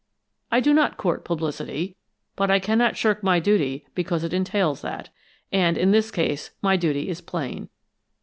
I 0.51 0.61
do 0.61 0.73
not 0.73 0.97
court 0.97 1.23
publicity, 1.23 1.95
but 2.35 2.49
I 2.49 2.57
cannot 2.57 2.97
shirk 2.97 3.21
my 3.21 3.39
duty 3.39 3.85
because 3.93 4.23
it 4.23 4.33
entails 4.33 4.81
that. 4.81 5.09
And 5.51 5.77
in 5.77 5.91
this 5.91 6.09
case 6.09 6.49
my 6.59 6.75
duty 6.75 7.07
is 7.07 7.21
plain. 7.21 7.69